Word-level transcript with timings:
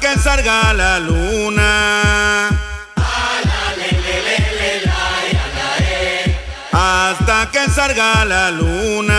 que 0.00 0.18
salga 0.18 0.72
la 0.72 0.98
luna. 0.98 2.48
Hasta 6.72 7.50
que 7.52 7.70
salga 7.70 8.24
la 8.24 8.50
luna. 8.50 9.13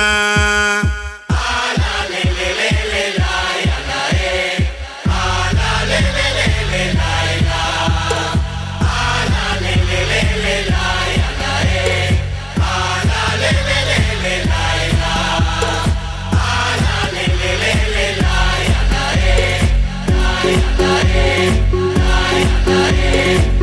Hasta 23.26 23.55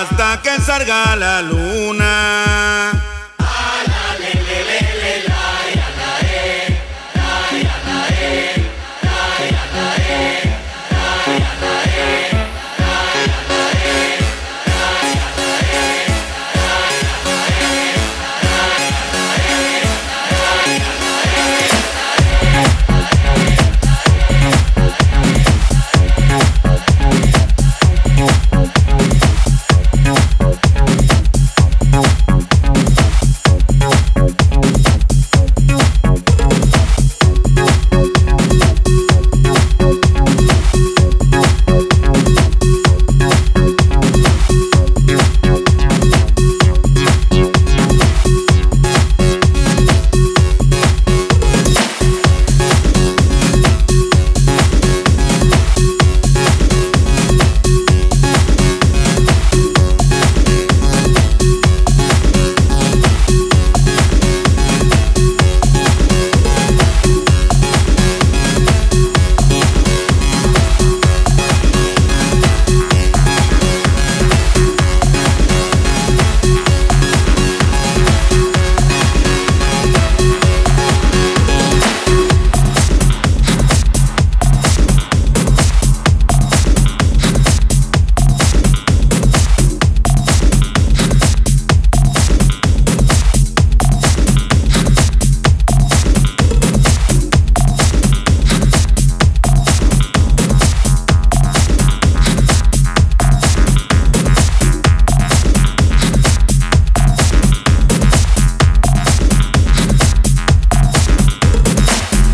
Hasta 0.00 0.40
que 0.40 0.60
salga 0.60 1.16
la 1.16 1.42
luna. 1.42 2.47